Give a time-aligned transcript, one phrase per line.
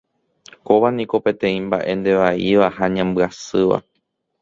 [0.67, 3.77] Kóva niko peteĩ mbaʼe ndevaíva ha ñambyasýva.